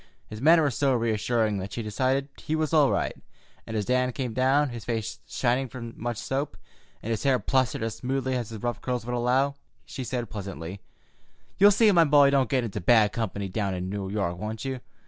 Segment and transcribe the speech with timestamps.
[0.25, 3.15] His manner was so reassuring that she decided he was all right,
[3.67, 6.57] and as Dan came down, his face shining from much soap,
[7.03, 9.53] and his hair plastered as smoothly as his rough curls would allow,
[9.85, 10.81] she said pleasantly:
[11.59, 14.79] "You'll see my boy don't get into bad company down in New York, won't you?